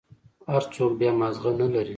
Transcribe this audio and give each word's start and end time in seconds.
هر 0.51 0.63
سوک 0.73 0.91
بيا 0.99 1.11
مازغه 1.19 1.49
نلري. 1.59 1.89